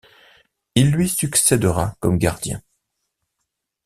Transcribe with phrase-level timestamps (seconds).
[0.73, 2.59] Il lui succédera comme gardien.